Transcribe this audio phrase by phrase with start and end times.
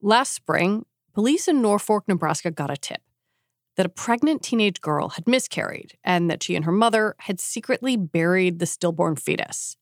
[0.00, 3.00] Last spring, police in Norfolk, Nebraska got a tip
[3.76, 7.96] that a pregnant teenage girl had miscarried and that she and her mother had secretly
[7.96, 9.76] buried the stillborn fetus.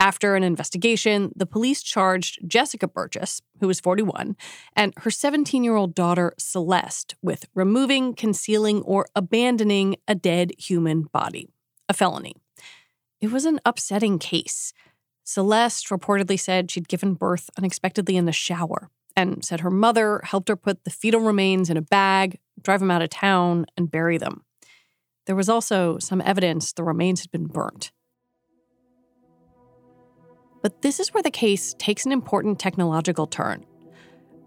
[0.00, 4.36] After an investigation, the police charged Jessica Burgess, who was 41,
[4.74, 11.02] and her 17 year old daughter, Celeste, with removing, concealing, or abandoning a dead human
[11.12, 11.48] body,
[11.90, 12.34] a felony.
[13.20, 14.72] It was an upsetting case.
[15.24, 20.48] Celeste reportedly said she'd given birth unexpectedly in the shower and said her mother helped
[20.48, 24.18] her put the fetal remains in a bag, drive them out of town, and bury
[24.18, 24.42] them.
[25.24, 27.90] There was also some evidence the remains had been burnt.
[30.62, 33.64] But this is where the case takes an important technological turn.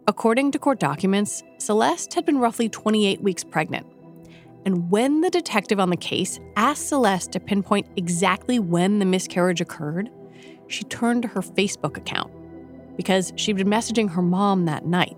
[0.08, 3.88] According to court documents, Celeste had been roughly 28 weeks pregnant.
[4.66, 9.61] And when the detective on the case asked Celeste to pinpoint exactly when the miscarriage
[9.61, 10.09] occurred,
[10.67, 12.31] she turned to her Facebook account
[13.00, 15.16] because she'd been messaging her mom that night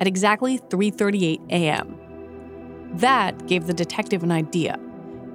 [0.00, 1.94] at exactly 3:38 a.m.
[2.94, 4.78] That gave the detective an idea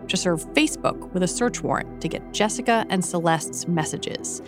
[0.08, 4.42] to serve Facebook with a search warrant to get Jessica and Celeste's messages.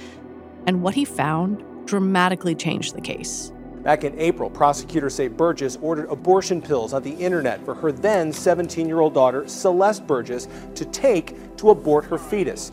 [0.65, 3.53] And what he found dramatically changed the case.
[3.83, 8.33] Back in April, prosecutors say Burgess ordered abortion pills on the internet for her then
[8.33, 12.71] 17 year old daughter, Celeste Burgess, to take to abort her fetus.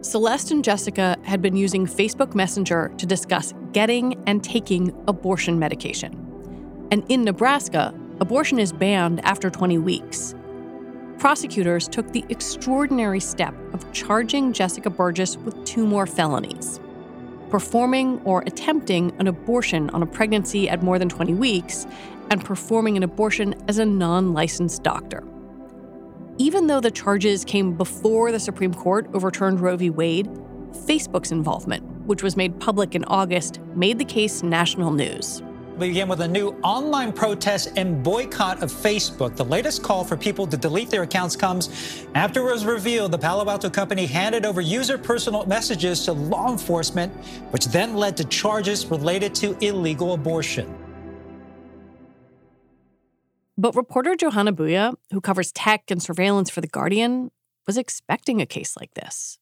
[0.00, 6.88] Celeste and Jessica had been using Facebook Messenger to discuss getting and taking abortion medication.
[6.90, 10.34] And in Nebraska, abortion is banned after 20 weeks.
[11.18, 16.80] Prosecutors took the extraordinary step of charging Jessica Burgess with two more felonies
[17.54, 21.86] performing or attempting an abortion on a pregnancy at more than 20 weeks,
[22.30, 25.22] and performing an abortion as a non licensed doctor.
[26.36, 29.88] Even though the charges came before the Supreme Court overturned Roe v.
[29.88, 30.28] Wade,
[30.74, 35.42] Facebook's involvement, which was made public in August, made the case national news.
[35.76, 39.34] We begin with a new online protest and boycott of Facebook.
[39.34, 43.18] The latest call for people to delete their accounts comes after it was revealed the
[43.18, 47.12] Palo Alto company handed over user personal messages to law enforcement,
[47.50, 50.72] which then led to charges related to illegal abortion.
[53.58, 57.32] But reporter Johana Bhuiyan, who covers tech and surveillance for The Guardian,
[57.66, 59.38] was expecting a case like this.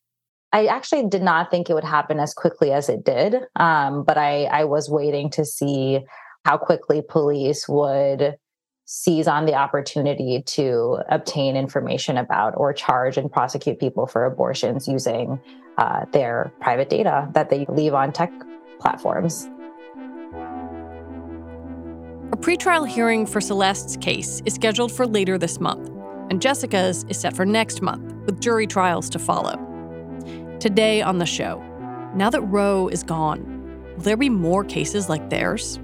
[0.52, 4.18] I actually did not think it would happen as quickly as it did, um, but
[4.18, 6.00] I, I was waiting to see
[6.44, 8.36] how quickly police would
[8.84, 14.86] seize on the opportunity to obtain information about or charge and prosecute people for abortions
[14.86, 15.40] using
[15.78, 18.30] uh, their private data that they leave on tech
[18.78, 19.48] platforms.
[22.32, 25.88] A pretrial hearing for Celeste's case is scheduled for later this month,
[26.28, 29.71] and Jessica's is set for next month, with jury trials to follow.
[30.62, 31.60] Today on the show,
[32.14, 33.42] now that Roe is gone,
[33.96, 35.80] will there be more cases like theirs?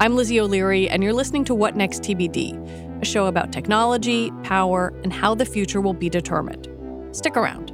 [0.00, 4.94] I'm Lizzie O'Leary, and you're listening to What Next TBD, a show about technology, power,
[5.02, 6.66] and how the future will be determined.
[7.14, 7.73] Stick around.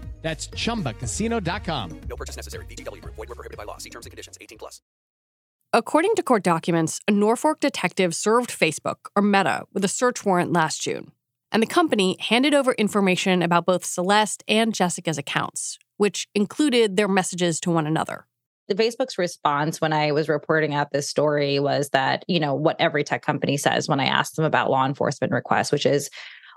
[0.21, 2.01] That's chumbacasino.com.
[2.07, 2.65] No purchase necessary.
[2.65, 3.15] VGW Group.
[3.15, 3.77] Void were prohibited by law.
[3.77, 4.37] See terms and conditions.
[4.39, 4.81] 18 plus.
[5.73, 10.51] According to court documents, a Norfolk detective served Facebook, or Meta, with a search warrant
[10.51, 11.13] last June.
[11.51, 17.07] And the company handed over information about both Celeste and Jessica's accounts, which included their
[17.07, 18.25] messages to one another.
[18.67, 22.75] The Facebook's response when I was reporting out this story was that, you know, what
[22.79, 26.09] every tech company says when I asked them about law enforcement requests, which is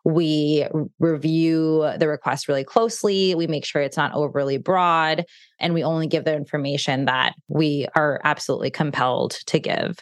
[0.04, 0.66] we
[0.98, 3.34] review the request really closely.
[3.34, 5.24] We make sure it's not overly broad,
[5.58, 9.98] and we only give the information that we are absolutely compelled to give.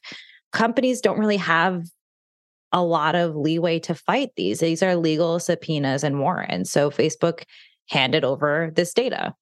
[0.52, 1.84] Companies don't really have
[2.72, 4.60] a lot of leeway to fight these.
[4.60, 6.70] These are legal subpoenas and warrants.
[6.70, 7.44] So Facebook
[7.90, 9.34] handed over this data.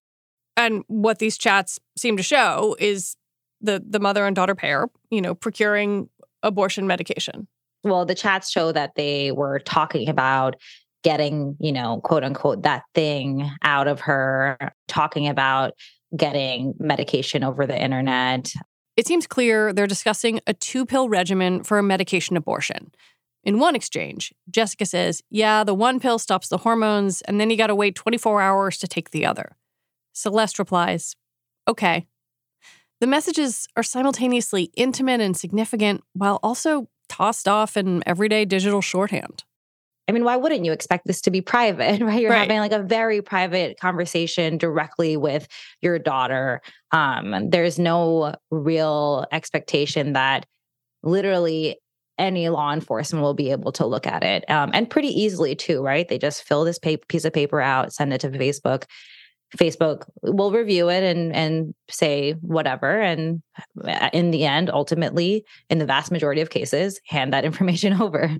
[0.56, 3.16] And what these chats seem to show is
[3.60, 6.08] the the mother and daughter pair, you know, procuring
[6.42, 7.46] abortion medication
[7.82, 10.56] well, the chats show that they were talking about
[11.02, 15.72] getting, you know, quote unquote, that thing out of her, talking about
[16.16, 18.52] getting medication over the internet.
[18.96, 22.92] It seems clear they're discussing a two pill regimen for a medication abortion.
[23.42, 27.56] In one exchange, Jessica says, Yeah, the one pill stops the hormones, and then you
[27.56, 29.56] got to wait 24 hours to take the other.
[30.12, 31.16] Celeste replies,
[31.66, 32.06] Okay.
[33.00, 36.88] The messages are simultaneously intimate and significant while also
[37.20, 39.44] tossed off in everyday digital shorthand.
[40.08, 42.20] I mean, why wouldn't you expect this to be private, right?
[42.20, 42.40] You're right.
[42.40, 45.46] having like a very private conversation directly with
[45.82, 46.62] your daughter.
[46.92, 50.46] Um, there's no real expectation that
[51.02, 51.78] literally
[52.18, 55.82] any law enforcement will be able to look at it um, and pretty easily too,
[55.82, 56.08] right?
[56.08, 58.84] They just fill this paper, piece of paper out, send it to Facebook.
[59.56, 63.42] Facebook will review it and and say whatever and
[63.84, 68.36] uh, in the end ultimately in the vast majority of cases hand that information over.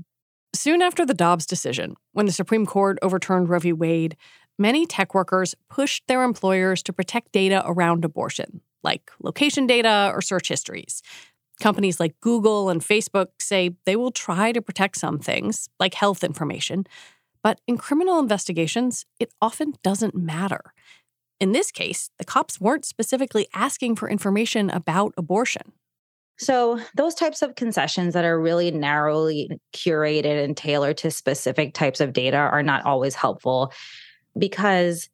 [0.54, 3.72] Soon after the Dobbs decision, when the Supreme Court overturned Roe v.
[3.72, 4.16] Wade,
[4.58, 10.20] many tech workers pushed their employers to protect data around abortion, like location data or
[10.20, 11.02] search histories.
[11.60, 16.24] Companies like Google and Facebook say they will try to protect some things, like health
[16.24, 16.84] information,
[17.42, 20.72] but in criminal investigations, it often doesn't matter.
[21.40, 25.72] In this case, the cops weren't specifically asking for information about abortion.
[26.38, 32.00] So, those types of concessions that are really narrowly curated and tailored to specific types
[32.00, 33.72] of data are not always helpful
[34.38, 35.08] because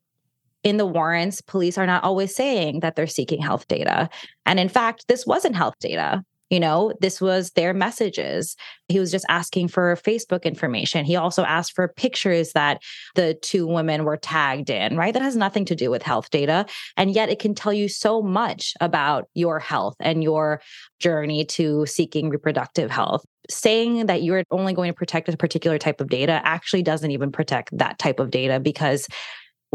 [0.62, 4.08] in the warrants, police are not always saying that they're seeking health data.
[4.44, 6.24] And in fact, this wasn't health data.
[6.50, 8.56] You know, this was their messages.
[8.88, 11.04] He was just asking for Facebook information.
[11.04, 12.80] He also asked for pictures that
[13.16, 15.12] the two women were tagged in, right?
[15.12, 16.66] That has nothing to do with health data.
[16.96, 20.60] And yet it can tell you so much about your health and your
[21.00, 23.24] journey to seeking reproductive health.
[23.48, 27.30] Saying that you're only going to protect a particular type of data actually doesn't even
[27.32, 29.06] protect that type of data because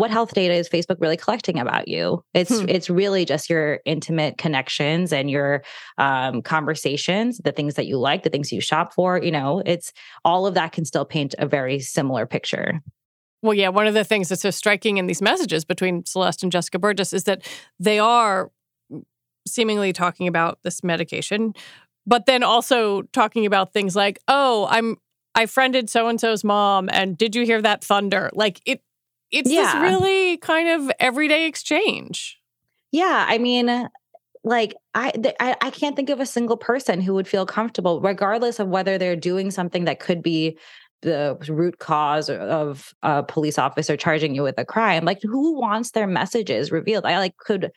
[0.01, 2.24] what health data is Facebook really collecting about you?
[2.33, 2.68] It's hmm.
[2.68, 5.63] it's really just your intimate connections and your
[6.00, 9.21] um, conversations, the things that you like, the things you shop for.
[9.21, 9.94] You know, it's
[10.25, 12.81] all of that can still paint a very similar picture.
[13.44, 16.51] Well, yeah, one of the things that's so striking in these messages between Celeste and
[16.51, 17.48] Jessica Burgess is that
[17.80, 18.51] they are
[19.48, 21.53] seemingly talking about this medication,
[22.07, 24.98] but then also talking about things like, "Oh, I'm
[25.36, 28.81] I friended so and so's mom, and did you hear that thunder?" Like it
[29.31, 29.63] it's yeah.
[29.63, 32.37] this really kind of everyday exchange.
[32.91, 33.87] Yeah, I mean, uh,
[34.43, 38.01] like I, th- I I can't think of a single person who would feel comfortable,
[38.01, 40.57] regardless of whether they're doing something that could be
[41.01, 45.03] the root cause of a police officer charging you with a crime.
[45.05, 47.05] Like, who wants their messages revealed?
[47.05, 47.71] I like could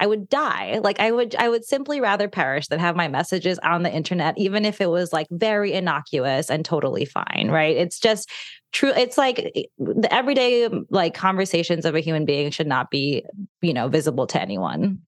[0.00, 0.80] I would die.
[0.82, 4.36] Like I would I would simply rather perish than have my messages on the internet
[4.38, 7.76] even if it was like very innocuous and totally fine, right?
[7.76, 8.30] It's just
[8.72, 13.24] true it's like eh, the everyday like conversations of a human being should not be,
[13.60, 15.00] you know, visible to anyone.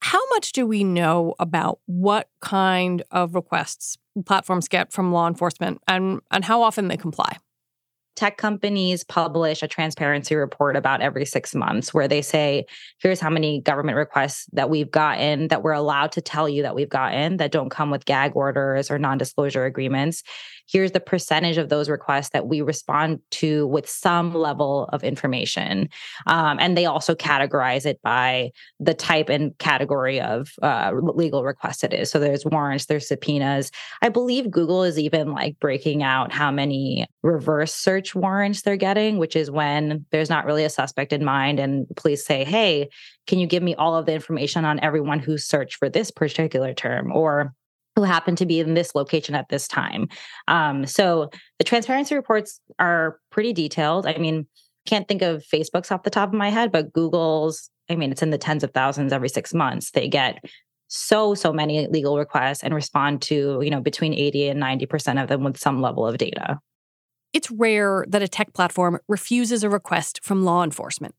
[0.00, 5.80] How much do we know about what kind of requests platforms get from law enforcement
[5.88, 7.36] and and how often they comply?
[8.18, 12.66] Tech companies publish a transparency report about every six months where they say,
[13.00, 16.74] here's how many government requests that we've gotten that we're allowed to tell you that
[16.74, 20.24] we've gotten that don't come with gag orders or non disclosure agreements
[20.68, 25.88] here's the percentage of those requests that we respond to with some level of information.
[26.26, 31.84] Um, and they also categorize it by the type and category of uh, legal request
[31.84, 32.10] it is.
[32.10, 33.70] So there's warrants, there's subpoenas.
[34.02, 39.18] I believe Google is even like breaking out how many reverse search warrants they're getting,
[39.18, 42.88] which is when there's not really a suspect in mind and police say, hey,
[43.26, 46.72] can you give me all of the information on everyone who searched for this particular
[46.72, 47.12] term?
[47.12, 47.54] Or
[47.98, 50.08] who happen to be in this location at this time.
[50.46, 54.06] Um, so the transparency reports are pretty detailed.
[54.06, 54.46] I mean,
[54.86, 58.22] can't think of Facebook's off the top of my head, but Google's, I mean, it's
[58.22, 59.90] in the tens of thousands every six months.
[59.90, 60.44] They get
[60.86, 65.28] so so many legal requests and respond to you know between 80 and 90% of
[65.28, 66.58] them with some level of data
[67.34, 71.14] it's rare that a tech platform refuses a request from law enforcement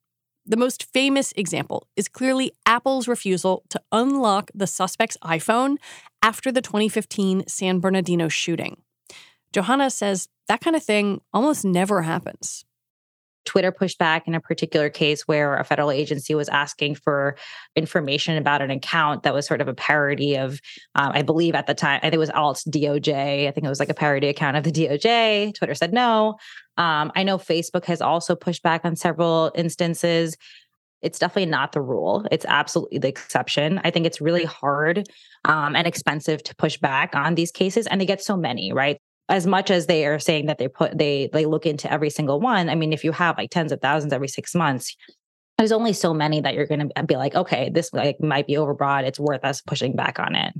[0.46, 5.78] the most famous example is clearly Apple's refusal to unlock the suspect's iPhone
[6.22, 8.82] after the 2015 San Bernardino shooting.
[9.54, 12.66] Johanna says that kind of thing almost never happens.
[13.46, 17.36] Twitter pushed back in a particular case where a federal agency was asking for
[17.76, 20.60] information about an account that was sort of a parody of,
[20.96, 23.48] um, I believe at the time, I think it was alt DOJ.
[23.48, 25.56] I think it was like a parody account of the DOJ.
[25.56, 26.36] Twitter said no.
[26.78, 30.38] Um, I know Facebook has also pushed back on several instances.
[31.02, 32.26] It's definitely not the rule.
[32.32, 33.80] It's absolutely the exception.
[33.84, 35.08] I think it's really hard
[35.46, 39.00] um, and expensive to push back on these cases, and they get so many, right?
[39.30, 42.40] As much as they are saying that they put they they look into every single
[42.40, 44.96] one i mean if you have like tens of thousands every six months
[45.60, 48.54] there's only so many that you're going to be like okay this like might be
[48.54, 49.04] overbroad.
[49.04, 50.54] It's worth us pushing back on it.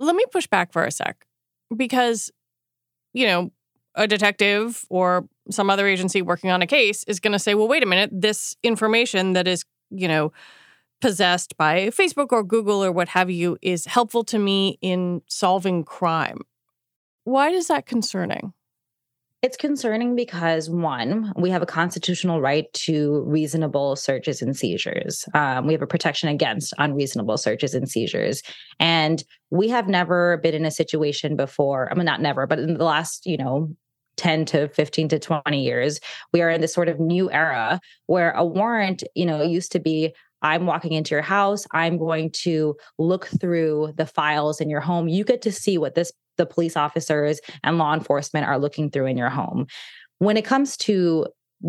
[0.00, 1.26] Let me push back for a sec
[1.76, 2.32] because
[3.12, 3.52] you know
[3.94, 7.68] a detective or some other agency working on a case is going to say well
[7.68, 8.10] wait a minute.
[8.12, 10.32] This information that is you know
[11.00, 15.84] possessed by facebook or google or what have you is helpful to me in solving
[15.84, 16.38] crime
[17.24, 18.52] why is that concerning?
[19.42, 25.26] It's concerning because one, we have a constitutional right to reasonable searches and seizures.
[25.34, 28.42] Um, we have a protection against unreasonable searches and seizures,
[28.80, 31.90] and we have never been in a situation before.
[31.90, 33.68] I mean, not never, but in the last, you know,
[34.16, 35.98] 10 to 15 to 20 years
[36.32, 39.80] we are in this sort of new era where a warrant you know used to
[39.80, 41.66] be I'm walking into your house.
[41.72, 45.08] I'm going to look through the files in your home.
[45.08, 49.06] You get to see what this the police officers and law enforcement are looking through
[49.06, 49.66] in your home.
[50.18, 51.26] When it comes to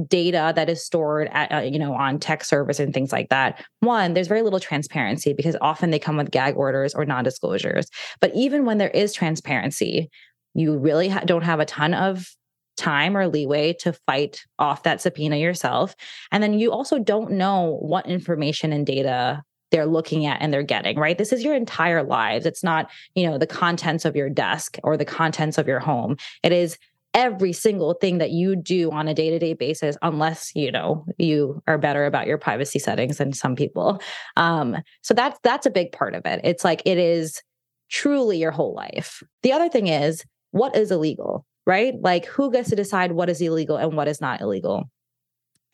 [0.08, 3.64] data that is stored at uh, you know on tech servers and things like that
[3.80, 7.88] one there's very little transparency because often they come with gag orders or non-disclosures
[8.20, 10.10] but even when there is transparency
[10.54, 12.28] you really ha- don't have a ton of
[12.76, 15.96] time or leeway to fight off that subpoena yourself
[16.32, 19.42] and then you also don't know what information and data
[19.76, 21.18] they're looking at and they're getting, right?
[21.18, 22.46] This is your entire lives.
[22.46, 26.16] It's not, you know, the contents of your desk or the contents of your home.
[26.44, 26.78] It is
[27.14, 31.78] every single thing that you do on a day-to-day basis unless you know you are
[31.78, 34.02] better about your privacy settings than some people
[34.36, 37.42] um, so that's that's a big part of it it's like it is
[37.90, 42.70] truly your whole life the other thing is what is illegal right like who gets
[42.70, 44.90] to decide what is illegal and what is not illegal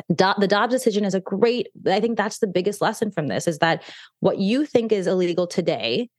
[0.10, 3.48] Do- the Dobbs decision is a great, I think that's the biggest lesson from this
[3.48, 3.84] is that
[4.20, 6.10] what you think is illegal today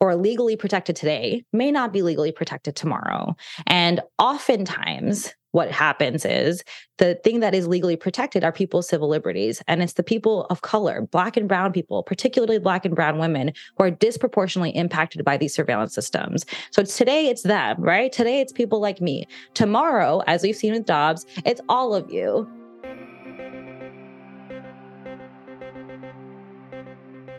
[0.00, 3.34] or legally protected today may not be legally protected tomorrow.
[3.66, 6.64] And oftentimes, what happens is
[6.98, 9.62] the thing that is legally protected are people's civil liberties.
[9.68, 13.52] And it's the people of color, Black and Brown people, particularly Black and Brown women,
[13.78, 16.44] who are disproportionately impacted by these surveillance systems.
[16.72, 18.12] So today it's them, right?
[18.12, 19.28] Today it's people like me.
[19.54, 22.50] Tomorrow, as we've seen with Dobbs, it's all of you.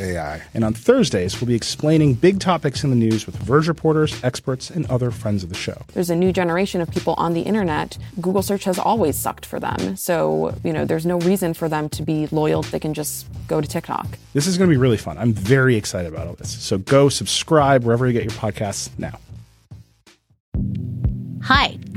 [0.00, 0.42] AI.
[0.54, 4.70] And on Thursdays, we'll be explaining big topics in the news with Verge reporters, experts,
[4.70, 5.82] and other friends of the show.
[5.94, 7.98] There's a new generation of people on the internet.
[8.20, 9.96] Google search has always sucked for them.
[9.96, 12.62] So, you know, there's no reason for them to be loyal.
[12.62, 14.06] They can just go to TikTok.
[14.34, 15.18] This is going to be really fun.
[15.18, 16.50] I'm very excited about all this.
[16.50, 19.18] So go subscribe wherever you get your podcasts now.
[21.42, 21.78] Hi,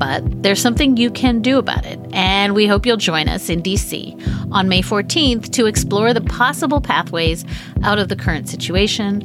[0.00, 3.62] But there's something you can do about it, and we hope you'll join us in
[3.62, 7.44] DC on May 14th to explore the possible pathways
[7.84, 9.22] out of the current situation.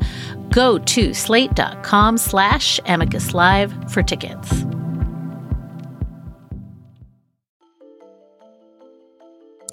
[0.49, 4.65] Go to slate.com slash amicus live for tickets.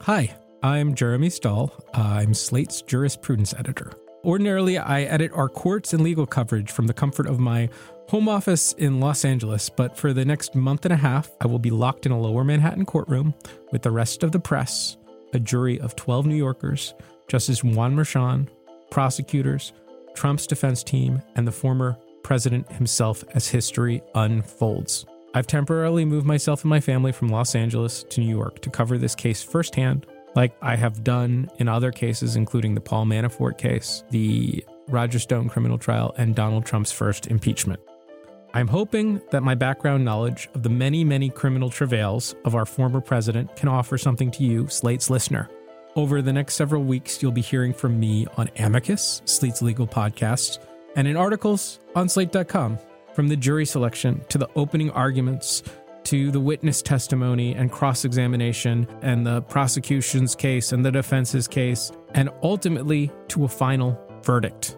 [0.02, 1.72] Hi, I'm Jeremy Stahl.
[1.94, 3.92] I'm Slate's jurisprudence editor.
[4.24, 7.68] Ordinarily, I edit our courts and legal coverage from the comfort of my
[8.08, 11.58] home office in Los Angeles, but for the next month and a half, I will
[11.58, 13.34] be locked in a lower Manhattan courtroom
[13.72, 14.96] with the rest of the press,
[15.32, 16.94] a jury of 12 New Yorkers,
[17.26, 18.46] Justice Juan Merchan,
[18.90, 19.72] prosecutors,
[20.14, 25.04] Trump's defense team, and the former president himself as history unfolds.
[25.34, 28.98] I've temporarily moved myself and my family from Los Angeles to New York to cover
[28.98, 34.04] this case firsthand, like I have done in other cases, including the Paul Manafort case,
[34.10, 37.80] the Roger Stone criminal trial, and Donald Trump's first impeachment.
[38.54, 43.00] I'm hoping that my background knowledge of the many, many criminal travails of our former
[43.00, 45.48] president can offer something to you, Slate's listener.
[45.96, 50.58] Over the next several weeks, you'll be hearing from me on Amicus, Slate's legal podcast,
[50.96, 52.78] and in articles on slate.com.
[53.14, 55.62] From the jury selection to the opening arguments
[56.04, 61.92] to the witness testimony and cross examination and the prosecution's case and the defense's case,
[62.14, 64.76] and ultimately to a final verdict.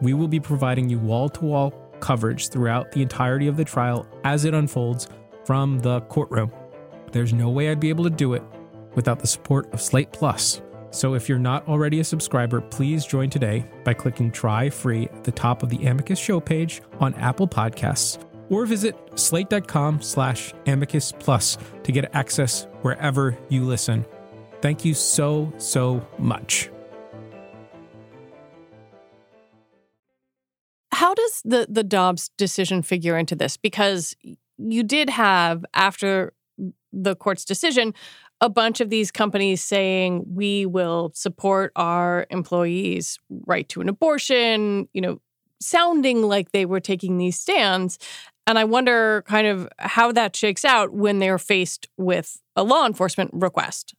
[0.00, 1.70] We will be providing you wall to wall
[2.00, 5.08] coverage throughout the entirety of the trial as it unfolds
[5.44, 6.52] from the courtroom.
[7.12, 8.42] There's no way I'd be able to do it
[8.94, 10.60] without the support of Slate Plus.
[10.90, 15.24] So if you're not already a subscriber, please join today by clicking try free at
[15.24, 18.18] the top of the Amicus show page on Apple Podcasts
[18.50, 24.04] or visit slate.com slash amicus plus to get access wherever you listen.
[24.60, 26.70] Thank you so, so much.
[30.92, 33.58] How does the the Dobbs decision figure into this?
[33.58, 34.16] Because
[34.56, 36.32] you did have after
[36.90, 37.92] the court's decision
[38.40, 44.88] a bunch of these companies saying we will support our employees' right to an abortion,
[44.92, 45.20] you know,
[45.60, 47.98] sounding like they were taking these stands.
[48.46, 52.86] And I wonder kind of how that shakes out when they're faced with a law
[52.86, 53.94] enforcement request.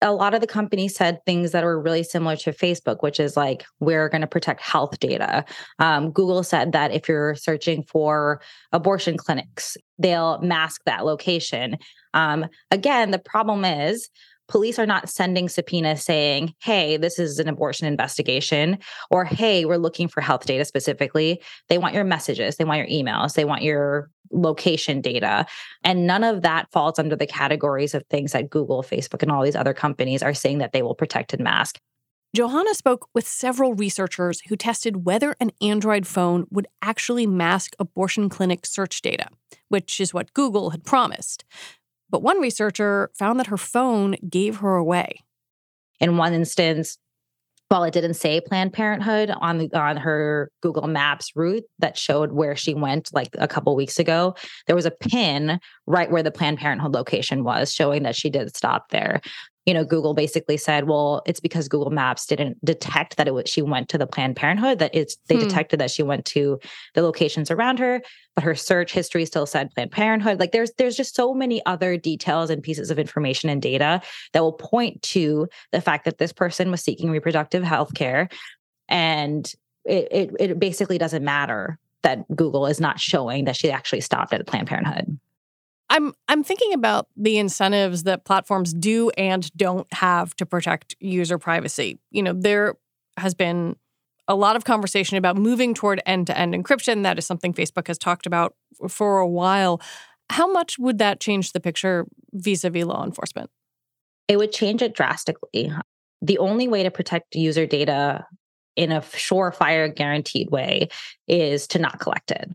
[0.00, 3.36] A lot of the companies said things that were really similar to Facebook, which is
[3.36, 5.44] like, we're going to protect health data.
[5.80, 11.78] Um, Google said that if you're searching for abortion clinics, they'll mask that location.
[12.14, 14.08] Um, again, the problem is
[14.48, 18.78] police are not sending subpoenas saying, hey, this is an abortion investigation,
[19.10, 21.42] or hey, we're looking for health data specifically.
[21.68, 25.46] They want your messages, they want your emails, they want your location data.
[25.84, 29.42] And none of that falls under the categories of things that Google, Facebook, and all
[29.42, 31.78] these other companies are saying that they will protect and mask.
[32.36, 38.28] Johanna spoke with several researchers who tested whether an Android phone would actually mask abortion
[38.28, 39.28] clinic search data,
[39.68, 41.44] which is what Google had promised.
[42.10, 45.20] But one researcher found that her phone gave her away.
[46.00, 46.98] In one instance,
[47.68, 52.56] while it didn't say Planned Parenthood on on her Google Maps route that showed where
[52.56, 54.34] she went like a couple weeks ago,
[54.66, 58.56] there was a pin right where the Planned Parenthood location was, showing that she did
[58.56, 59.20] stop there
[59.68, 63.50] you know, Google basically said, well, it's because Google Maps didn't detect that it was
[63.50, 65.42] she went to the Planned Parenthood, that it's they hmm.
[65.42, 66.58] detected that she went to
[66.94, 68.00] the locations around her,
[68.34, 70.40] but her search history still said Planned Parenthood.
[70.40, 74.00] Like there's there's just so many other details and pieces of information and data
[74.32, 78.30] that will point to the fact that this person was seeking reproductive health care.
[78.88, 79.52] And
[79.84, 84.32] it, it it basically doesn't matter that Google is not showing that she actually stopped
[84.32, 85.18] at Planned Parenthood.
[85.90, 91.38] I'm I'm thinking about the incentives that platforms do and don't have to protect user
[91.38, 91.98] privacy.
[92.10, 92.74] You know, there
[93.16, 93.76] has been
[94.28, 97.02] a lot of conversation about moving toward end-to-end encryption.
[97.02, 98.54] That is something Facebook has talked about
[98.88, 99.80] for a while.
[100.30, 103.50] How much would that change the picture vis-a-vis law enforcement?
[104.28, 105.72] It would change it drastically.
[106.20, 108.26] The only way to protect user data
[108.76, 110.90] in a surefire guaranteed way
[111.26, 112.50] is to not collect it.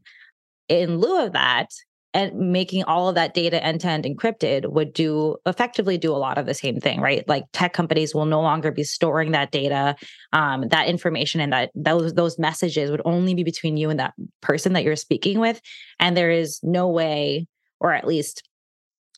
[0.69, 1.71] In lieu of that,
[2.13, 6.17] and making all of that data end to end encrypted would do effectively do a
[6.17, 7.27] lot of the same thing, right?
[7.27, 9.95] Like tech companies will no longer be storing that data,
[10.31, 14.13] um, that information, and that those those messages would only be between you and that
[14.41, 15.59] person that you're speaking with,
[15.99, 17.47] and there is no way,
[17.79, 18.43] or at least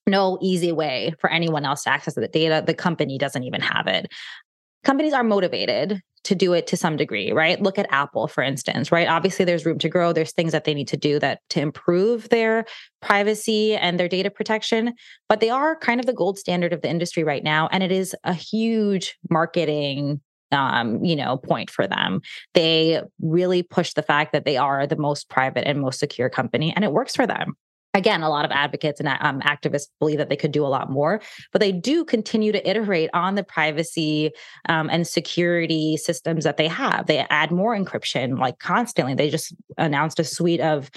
[0.08, 2.64] no easy way for anyone else to access the data.
[2.66, 4.08] The company doesn't even have it.
[4.86, 7.62] Companies are motivated to do it to some degree, right?
[7.62, 9.08] Look at Apple, for instance, right?
[9.08, 10.14] Obviously, there's room to grow.
[10.14, 12.66] There's things that they need to do that to improve their
[13.02, 14.94] privacy and their data protection,
[15.28, 17.68] but they are kind of the gold standard of the industry right now.
[17.72, 20.22] And it is a huge marketing
[20.52, 22.22] um, you know, point for them.
[22.54, 26.72] They really push the fact that they are the most private and most secure company,
[26.76, 27.56] and it works for them.
[27.96, 30.92] Again, a lot of advocates and um, activists believe that they could do a lot
[30.92, 34.32] more, but they do continue to iterate on the privacy
[34.70, 37.08] um, and security systems that they have.
[37.08, 39.16] They add more encryption like constantly.
[39.16, 40.92] They just announced a suite of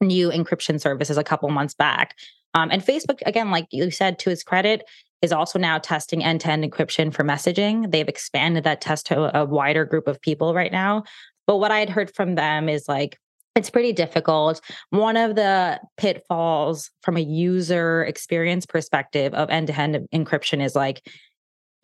[0.00, 2.16] new encryption services a couple months back.
[2.54, 4.84] Um, and Facebook, again, like you said, to its credit,
[5.22, 7.90] is also now testing end to end encryption for messaging.
[7.90, 11.02] They've expanded that test to a wider group of people right now.
[11.46, 13.18] But what I had heard from them is like,
[13.54, 14.60] it's pretty difficult.
[14.90, 20.74] One of the pitfalls from a user experience perspective of end to end encryption is
[20.74, 21.06] like,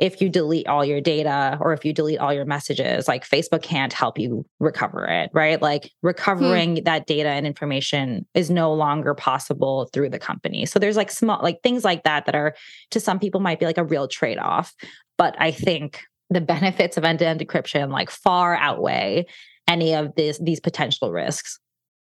[0.00, 3.62] if you delete all your data or if you delete all your messages, like Facebook
[3.62, 5.60] can't help you recover it, right?
[5.60, 6.06] Like hmm.
[6.06, 6.84] recovering hmm.
[6.84, 10.66] that data and information is no longer possible through the company.
[10.66, 12.56] So there's like small, like things like that that are
[12.92, 14.74] to some people might be like a real trade off.
[15.18, 19.26] But I think the benefits of end to end encryption like far outweigh
[19.70, 21.58] any of this, these potential risks.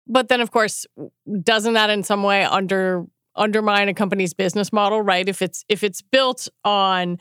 [0.06, 0.86] But then, of course,
[1.42, 5.28] doesn't that in some way under undermine a company's business model, right?
[5.28, 7.18] If it's if it's built on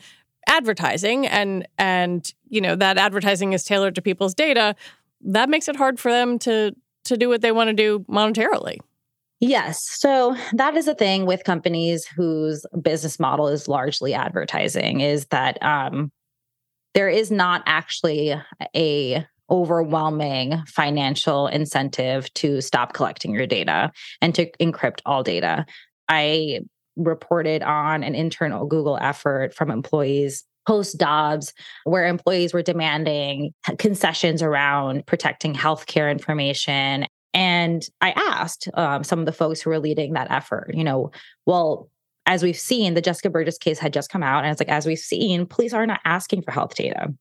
[0.47, 4.75] advertising and and you know that advertising is tailored to people's data
[5.21, 6.73] that makes it hard for them to
[7.03, 8.77] to do what they want to do monetarily
[9.41, 9.79] Yes.
[9.89, 15.57] So that is a thing with companies whose business model is largely advertising is that
[15.63, 16.11] um,
[16.93, 18.35] there is not actually
[18.75, 25.65] a overwhelming financial incentive to stop collecting your data and to encrypt all data.
[26.07, 26.61] I
[26.95, 31.53] reported on an internal Google effort from employees post Dobbs,
[31.85, 37.07] where employees were demanding concessions around protecting healthcare information.
[37.33, 41.11] And I asked um, some of the folks who were leading that effort, you know,
[41.45, 41.89] well,
[42.25, 44.43] as we've seen, the Jessica Burgess case had just come out.
[44.43, 47.11] And it's like, as we've seen, police are not asking for health data.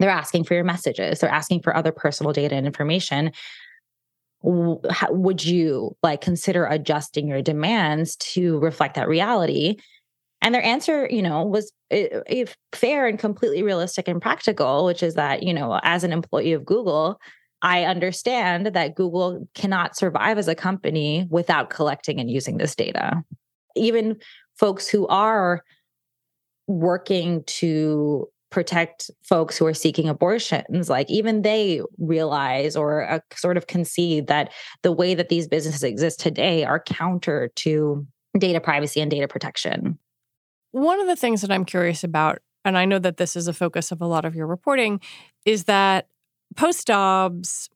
[0.00, 3.30] They're asking for your messages, they're asking for other personal data and information.
[4.42, 9.76] Would you like consider adjusting your demands to reflect that reality?
[10.42, 11.70] And their answer you know was
[12.72, 16.64] fair and completely realistic and practical which is that you know as an employee of
[16.64, 17.20] google
[17.62, 23.22] i understand that google cannot survive as a company without collecting and using this data.
[23.76, 24.16] Even
[24.56, 25.64] folks who are
[26.66, 30.90] working to protect folks who are seeking abortions.
[30.90, 35.82] Like even they realize or uh, sort of concede that the way that these businesses
[35.82, 38.06] exist today are counter to
[38.38, 39.98] data privacy and data protection.
[40.72, 43.52] One of the things that i'm curious about and i know that this is a
[43.52, 45.00] focus of a lot of your reporting
[45.44, 46.06] is that
[46.56, 47.68] post dobbs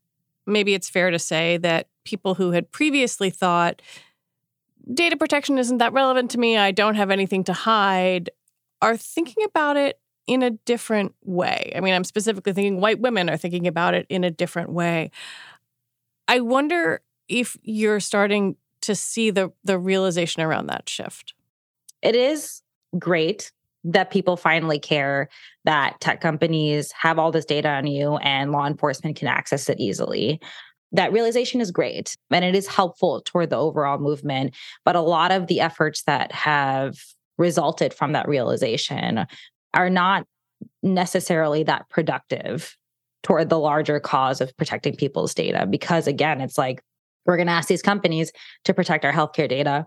[0.46, 3.80] maybe it's fair to say that people who had previously thought
[4.92, 8.30] data protection isn't that relevant to me i don't have anything to hide
[8.82, 11.72] are thinking about it in a different way.
[11.76, 15.10] I mean, I'm specifically thinking white women are thinking about it in a different way.
[16.28, 21.34] I wonder if you're starting to see the the realization around that shift.
[22.02, 22.62] It is
[22.98, 23.50] great
[23.84, 25.28] that people finally care
[25.64, 29.78] that tech companies have all this data on you and law enforcement can access it
[29.78, 30.40] easily.
[30.92, 34.54] That realization is great and it is helpful toward the overall movement.
[34.84, 36.96] But a lot of the efforts that have
[37.36, 39.26] resulted from that realization
[39.74, 40.26] are not
[40.82, 42.76] necessarily that productive
[43.22, 45.66] toward the larger cause of protecting people's data.
[45.66, 46.82] Because again, it's like
[47.26, 48.32] we're going to ask these companies
[48.64, 49.86] to protect our healthcare data.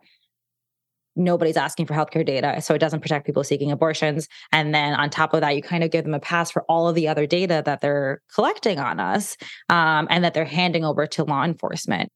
[1.16, 4.28] Nobody's asking for healthcare data, so it doesn't protect people seeking abortions.
[4.52, 6.88] And then on top of that, you kind of give them a pass for all
[6.88, 9.36] of the other data that they're collecting on us
[9.70, 12.12] um, and that they're handing over to law enforcement.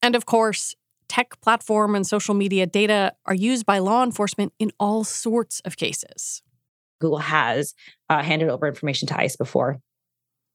[0.00, 0.74] And of course,
[1.08, 5.76] tech platform and social media data are used by law enforcement in all sorts of
[5.76, 6.42] cases.
[7.00, 7.74] Google has
[8.08, 9.78] uh, handed over information to ICE before.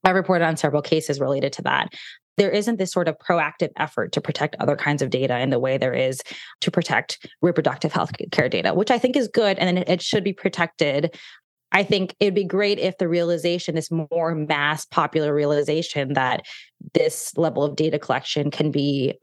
[0.04, 1.94] I reported on several cases related to that.
[2.38, 5.60] There isn't this sort of proactive effort to protect other kinds of data in the
[5.60, 6.22] way there is
[6.62, 10.34] to protect reproductive health care data, which I think is good and it should be
[10.34, 11.16] protected.
[11.72, 16.46] I think it'd be great if the realization, this more mass popular realization that
[16.94, 19.14] this level of data collection can be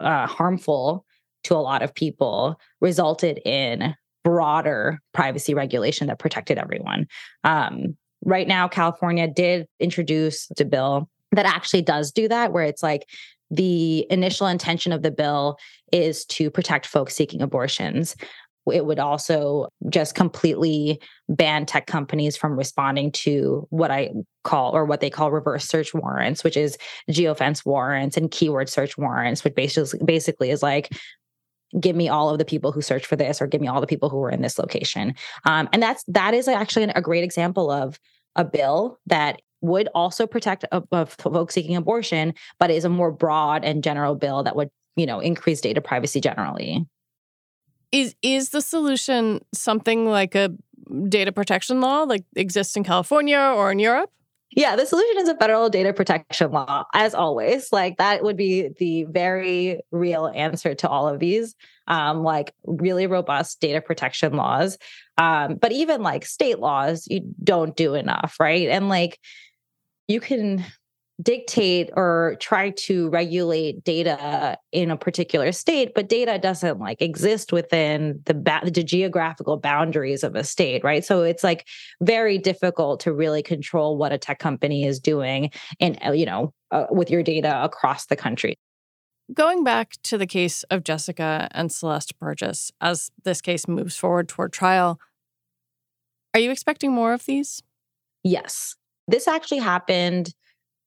[0.00, 1.04] uh, harmful
[1.44, 3.94] to a lot of people, resulted in
[4.26, 7.06] broader privacy regulation that protected everyone.
[7.44, 12.82] Um, right now, California did introduce a bill that actually does do that, where it's
[12.82, 13.08] like
[13.52, 15.58] the initial intention of the bill
[15.92, 18.16] is to protect folks seeking abortions.
[18.72, 24.10] It would also just completely ban tech companies from responding to what I
[24.42, 26.76] call or what they call reverse search warrants, which is
[27.12, 30.90] geofence warrants and keyword search warrants, which basically basically is like
[31.80, 33.86] give me all of the people who searched for this or give me all the
[33.86, 37.70] people who were in this location um, and that's that is actually a great example
[37.70, 37.98] of
[38.36, 43.10] a bill that would also protect of, of folks seeking abortion but is a more
[43.10, 46.84] broad and general bill that would you know, increase data privacy generally.
[47.92, 50.50] Is is the solution something like a
[51.08, 54.10] data protection law like exists in California or in Europe?
[54.52, 57.72] Yeah, the solution is a federal data protection law, as always.
[57.72, 61.54] Like that would be the very real answer to all of these,
[61.88, 64.78] um, like really robust data protection laws.
[65.18, 68.68] Um, but even like state laws, you don't do enough, right?
[68.68, 69.18] And like
[70.06, 70.64] you can
[71.22, 77.52] dictate or try to regulate data in a particular state but data doesn't like exist
[77.52, 81.66] within the ba- the geographical boundaries of a state right so it's like
[82.02, 85.50] very difficult to really control what a tech company is doing
[85.80, 88.58] and uh, you know uh, with your data across the country
[89.34, 94.28] Going back to the case of Jessica and Celeste Burgess, as this case moves forward
[94.28, 95.00] toward trial,
[96.32, 97.60] are you expecting more of these?
[98.22, 98.76] Yes.
[99.08, 100.32] This actually happened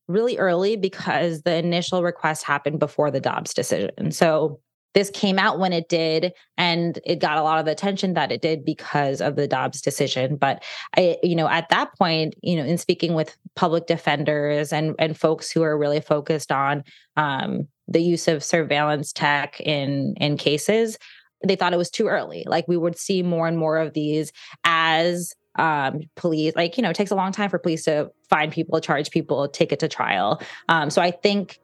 [0.09, 4.11] really early because the initial request happened before the Dobbs decision.
[4.11, 4.59] So
[4.95, 8.41] this came out when it did, and it got a lot of attention that it
[8.41, 10.35] did because of the Dobbs decision.
[10.35, 10.63] But
[10.97, 15.17] I, you know, at that point, you know, in speaking with public defenders and and
[15.17, 16.83] folks who are really focused on
[17.17, 20.97] um, the use of surveillance tech in in cases,
[21.45, 22.43] they thought it was too early.
[22.47, 24.31] Like we would see more and more of these
[24.63, 28.51] as um, police like you know it takes a long time for police to find
[28.51, 30.41] people charge people take it to trial.
[30.69, 31.59] Um, so i think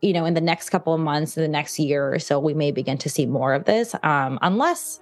[0.00, 2.54] you know in the next couple of months in the next year or so we
[2.54, 5.00] may begin to see more of this um, unless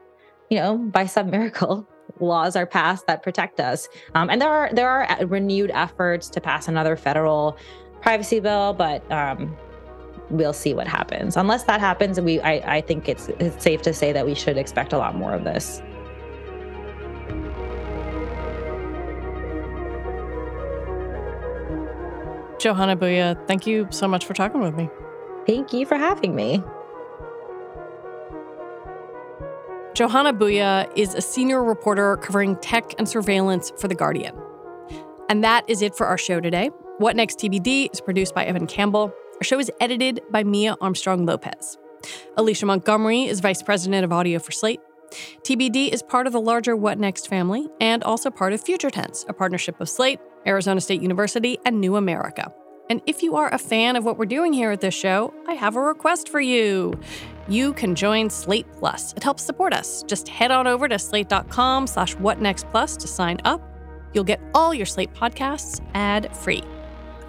[0.50, 1.88] you know by some miracle
[2.20, 3.88] laws are passed that protect us.
[4.14, 7.56] Um, and there are there are renewed efforts to pass another federal
[8.02, 9.56] privacy bill but um,
[10.30, 11.36] we'll see what happens.
[11.36, 14.58] Unless that happens we I, I think it's it's safe to say that we should
[14.58, 15.82] expect a lot more of this
[22.64, 24.88] Johana Bhuiyan, thank you so much for talking with me.
[25.46, 26.62] Thank you for having me.
[29.92, 34.34] Johana Bhuiyan is a senior reporter covering tech and surveillance for The Guardian.
[35.28, 36.70] And that is it for our show today.
[36.96, 39.12] What Next TBD is produced by Evan Campbell.
[39.34, 41.76] Our show is edited by Mia Armstrong Lopez.
[42.38, 44.80] Alicia Montgomery is vice president of audio for Slate.
[45.42, 49.26] TBD is part of the larger What Next family and also part of Future Tense,
[49.28, 52.52] a partnership of Slate, Arizona State University, and New America.
[52.90, 55.54] And if you are a fan of what we're doing here at this show, I
[55.54, 56.98] have a request for you.
[57.48, 59.14] You can join Slate Plus.
[59.14, 60.02] It helps support us.
[60.02, 63.62] Just head on over to slate.com slash whatnextplus to sign up.
[64.12, 66.62] You'll get all your Slate podcasts ad-free.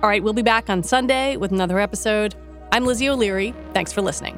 [0.04, 2.36] All right, we'll be back on Sunday with another episode.
[2.72, 3.54] I'm Lizzie O'Leary.
[3.74, 4.38] Thanks for listening.